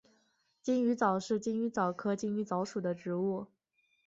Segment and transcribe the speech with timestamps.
[0.63, 3.45] 金鱼藻是金鱼藻科金鱼藻属的植物。